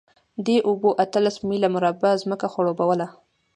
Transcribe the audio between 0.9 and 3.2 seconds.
اتلس میله مربع ځمکه خړوبوله.